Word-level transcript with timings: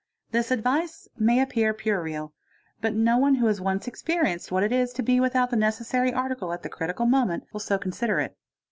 This 0.31 0.49
advice 0.49 1.07
may 1.15 1.39
appear 1.39 1.75
puerile 1.75 2.33
but 2.81 2.95
no 2.95 3.23
c 3.31 3.37
who 3.37 3.45
has 3.45 3.61
once 3.61 3.87
experienced 3.87 4.51
what 4.51 4.63
it 4.63 4.71
is 4.71 4.93
to 4.93 5.03
be 5.03 5.19
without 5.19 5.51
the 5.51 5.55
necessary 5.55 6.09
a: 6.09 6.13
ti 6.27 6.47
at 6.51 6.63
the 6.63 6.69
critical 6.69 7.05
moment 7.05 7.43
will 7.53 7.59
so 7.59 7.77
consider 7.77 8.19
it. 8.19 8.35